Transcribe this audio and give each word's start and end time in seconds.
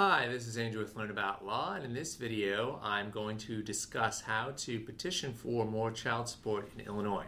Hi, 0.00 0.28
this 0.28 0.46
is 0.46 0.56
Andrew 0.56 0.80
with 0.80 0.94
Learn 0.94 1.10
About 1.10 1.44
Law, 1.44 1.74
and 1.74 1.84
in 1.84 1.92
this 1.92 2.14
video, 2.14 2.78
I'm 2.84 3.10
going 3.10 3.36
to 3.38 3.64
discuss 3.64 4.20
how 4.20 4.52
to 4.58 4.78
petition 4.78 5.32
for 5.32 5.64
more 5.64 5.90
child 5.90 6.28
support 6.28 6.70
in 6.72 6.86
Illinois. 6.86 7.26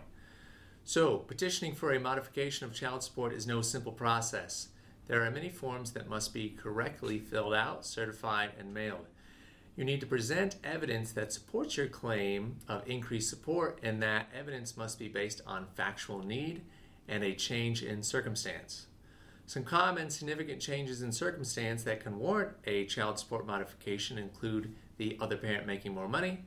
So, 0.84 1.16
petitioning 1.16 1.74
for 1.74 1.92
a 1.92 1.98
modification 1.98 2.64
of 2.68 2.72
child 2.72 3.02
support 3.02 3.32
is 3.32 3.44
no 3.44 3.60
simple 3.60 3.90
process. 3.90 4.68
There 5.08 5.20
are 5.24 5.32
many 5.32 5.48
forms 5.48 5.90
that 5.94 6.08
must 6.08 6.32
be 6.32 6.50
correctly 6.50 7.18
filled 7.18 7.54
out, 7.54 7.84
certified, 7.84 8.52
and 8.56 8.72
mailed. 8.72 9.08
You 9.74 9.84
need 9.84 9.98
to 10.02 10.06
present 10.06 10.54
evidence 10.62 11.10
that 11.10 11.32
supports 11.32 11.76
your 11.76 11.88
claim 11.88 12.58
of 12.68 12.88
increased 12.88 13.30
support, 13.30 13.80
and 13.82 14.00
that 14.04 14.28
evidence 14.32 14.76
must 14.76 14.96
be 14.96 15.08
based 15.08 15.42
on 15.44 15.66
factual 15.74 16.24
need 16.24 16.62
and 17.08 17.24
a 17.24 17.34
change 17.34 17.82
in 17.82 18.04
circumstance. 18.04 18.86
Some 19.50 19.64
common 19.64 20.10
significant 20.10 20.60
changes 20.60 21.02
in 21.02 21.10
circumstance 21.10 21.82
that 21.82 22.04
can 22.04 22.20
warrant 22.20 22.52
a 22.68 22.84
child 22.84 23.18
support 23.18 23.48
modification 23.48 24.16
include 24.16 24.76
the 24.96 25.18
other 25.20 25.36
parent 25.36 25.66
making 25.66 25.92
more 25.92 26.06
money, 26.06 26.44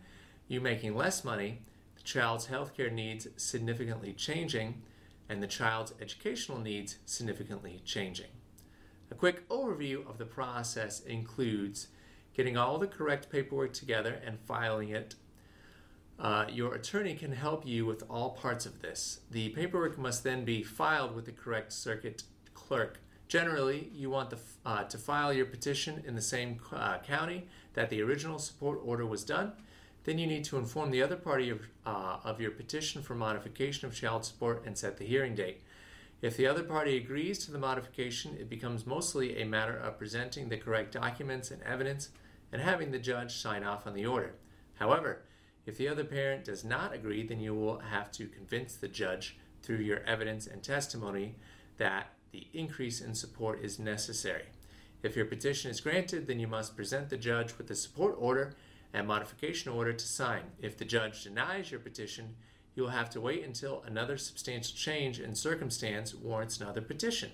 you 0.48 0.62
making 0.62 0.96
less 0.96 1.26
money, 1.26 1.64
the 1.98 2.04
child's 2.04 2.48
healthcare 2.48 2.90
needs 2.90 3.28
significantly 3.36 4.14
changing, 4.14 4.84
and 5.28 5.44
the 5.44 5.48
child's 5.48 5.94
educational 6.00 6.60
needs 6.60 6.96
significantly 7.06 7.82
changing. 7.84 8.30
A 9.12 9.16
quick 9.16 9.50
overview 9.50 10.10
of 10.10 10.18
the 10.18 10.26
process 10.26 11.02
includes 11.02 11.90
getting 12.34 12.56
all 12.56 12.78
the 12.78 12.88
correct 12.88 13.30
paperwork 13.30 13.74
together 13.74 14.22
and 14.26 14.40
filing 14.40 14.88
it. 14.92 15.16
Uh, 16.18 16.46
your 16.50 16.74
attorney 16.74 17.16
can 17.16 17.34
help 17.34 17.68
you 17.68 17.86
with 17.86 18.06
all 18.10 18.30
parts 18.30 18.66
of 18.66 18.82
this. 18.82 19.20
The 19.30 19.50
paperwork 19.50 19.98
must 19.98 20.24
then 20.24 20.46
be 20.46 20.64
filed 20.64 21.14
with 21.14 21.26
the 21.26 21.34
correct 21.34 21.74
circuit 21.74 22.24
clerk. 22.74 22.98
Generally, 23.28 23.92
you 23.94 24.10
want 24.10 24.32
the, 24.32 24.40
uh, 24.66 24.84
to 24.86 24.98
file 24.98 25.32
your 25.32 25.46
petition 25.46 26.04
in 26.08 26.16
the 26.16 26.22
same 26.24 26.60
uh, 26.72 26.98
county 26.98 27.48
that 27.76 27.92
the 27.92 28.02
original 28.02 28.40
support 28.40 28.80
order 28.84 29.06
was 29.06 29.24
done. 29.24 29.52
Then 30.06 30.18
you 30.18 30.26
need 30.26 30.44
to 30.46 30.58
inform 30.58 30.90
the 30.90 31.04
other 31.04 31.16
party 31.16 31.52
of, 31.52 31.62
uh, 31.86 32.18
of 32.24 32.42
your 32.42 32.50
petition 32.50 33.04
for 33.04 33.14
modification 33.14 33.88
of 33.88 33.94
child 33.94 34.26
support 34.26 34.66
and 34.66 34.76
set 34.76 34.98
the 34.98 35.06
hearing 35.06 35.36
date. 35.36 35.62
If 36.24 36.36
the 36.36 36.48
other 36.48 36.64
party 36.64 36.98
agrees 36.98 37.46
to 37.46 37.52
the 37.52 37.60
modification, 37.60 38.38
it 38.40 38.50
becomes 38.50 38.88
mostly 38.88 39.40
a 39.40 39.46
matter 39.46 39.78
of 39.78 40.00
presenting 40.00 40.50
the 40.50 40.58
correct 40.58 40.94
documents 40.94 41.52
and 41.52 41.62
evidence 41.62 42.10
and 42.52 42.60
having 42.60 42.90
the 42.90 42.98
judge 42.98 43.36
sign 43.36 43.64
off 43.64 43.86
on 43.86 43.94
the 43.94 44.08
order. 44.08 44.34
However, 44.80 45.22
if 45.68 45.78
the 45.78 45.90
other 45.90 46.06
parent 46.06 46.46
does 46.46 46.64
not 46.64 46.92
agree, 46.92 47.22
then 47.22 47.40
you 47.40 47.54
will 47.54 47.78
have 47.80 48.12
to 48.14 48.26
convince 48.26 48.76
the 48.76 48.88
judge 48.88 49.38
through 49.62 49.78
your 49.78 50.00
evidence 50.06 50.48
and 50.48 50.64
testimony 50.64 51.36
that 51.78 52.08
the 52.34 52.48
increase 52.52 53.00
in 53.00 53.14
support 53.14 53.64
is 53.64 53.78
necessary. 53.78 54.46
If 55.04 55.16
your 55.16 55.26
petition 55.26 55.70
is 55.70 55.80
granted, 55.80 56.26
then 56.26 56.40
you 56.40 56.48
must 56.48 56.76
present 56.76 57.10
the 57.10 57.18
judge 57.18 57.58
with 57.58 57.68
the 57.68 57.76
support 57.76 58.16
order 58.18 58.56
and 58.92 59.08
modification 59.08 59.72
order 59.72 59.94
to 59.94 60.06
sign. 60.06 60.42
If 60.60 60.76
the 60.76 60.84
judge 60.84 61.24
denies 61.24 61.70
your 61.70 61.80
petition, 61.80 62.36
you 62.74 62.84
will 62.84 62.90
have 62.90 63.12
to 63.12 63.22
wait 63.22 63.46
until 63.46 63.84
another 63.86 64.18
substantial 64.18 64.76
change 64.76 65.20
in 65.20 65.36
circumstance 65.36 66.16
warrants 66.16 66.60
another 66.60 66.82
petition. 66.82 67.30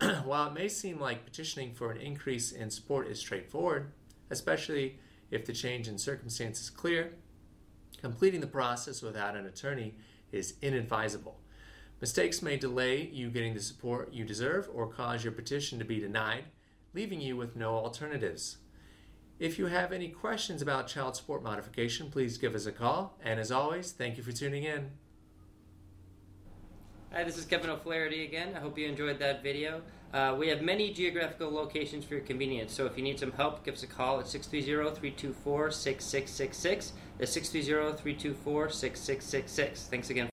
While 0.24 0.48
it 0.48 0.54
may 0.54 0.68
seem 0.68 1.00
like 1.00 1.24
petitioning 1.24 1.72
for 1.72 1.90
an 1.90 1.98
increase 1.98 2.52
in 2.52 2.70
support 2.70 3.08
is 3.08 3.18
straightforward, 3.18 3.90
especially 4.28 4.98
if 5.30 5.46
the 5.46 5.54
change 5.54 5.88
in 5.88 5.96
circumstance 5.96 6.60
is 6.60 6.68
clear, 6.68 7.14
completing 8.02 8.42
the 8.42 8.46
process 8.46 9.00
without 9.00 9.34
an 9.34 9.46
attorney 9.46 9.94
is 10.30 10.56
inadvisable. 10.60 11.38
Mistakes 12.04 12.42
may 12.42 12.58
delay 12.58 13.08
you 13.14 13.30
getting 13.30 13.54
the 13.54 13.60
support 13.60 14.12
you 14.12 14.26
deserve 14.26 14.68
or 14.74 14.86
cause 14.86 15.24
your 15.24 15.32
petition 15.32 15.78
to 15.78 15.86
be 15.86 15.98
denied, 15.98 16.44
leaving 16.92 17.18
you 17.18 17.34
with 17.34 17.56
no 17.56 17.76
alternatives. 17.76 18.58
If 19.38 19.58
you 19.58 19.68
have 19.68 19.90
any 19.90 20.08
questions 20.08 20.60
about 20.60 20.86
child 20.86 21.16
support 21.16 21.42
modification, 21.42 22.10
please 22.10 22.36
give 22.36 22.54
us 22.54 22.66
a 22.66 22.72
call. 22.72 23.18
And 23.24 23.40
as 23.40 23.50
always, 23.50 23.92
thank 23.92 24.18
you 24.18 24.22
for 24.22 24.32
tuning 24.32 24.64
in. 24.64 24.90
Hi, 27.10 27.24
this 27.24 27.38
is 27.38 27.46
Kevin 27.46 27.70
O'Flaherty 27.70 28.26
again. 28.26 28.52
I 28.54 28.60
hope 28.60 28.76
you 28.76 28.86
enjoyed 28.86 29.18
that 29.20 29.42
video. 29.42 29.80
Uh, 30.12 30.36
we 30.38 30.48
have 30.48 30.60
many 30.60 30.92
geographical 30.92 31.50
locations 31.50 32.04
for 32.04 32.16
your 32.16 32.24
convenience, 32.24 32.74
so 32.74 32.84
if 32.84 32.98
you 32.98 33.02
need 33.02 33.18
some 33.18 33.32
help, 33.32 33.64
give 33.64 33.76
us 33.76 33.82
a 33.82 33.86
call 33.86 34.20
at 34.20 34.26
630-324-6666. 34.26 36.92
That's 37.16 37.34
630-324-6666. 37.34 39.88
Thanks 39.88 40.10
again. 40.10 40.28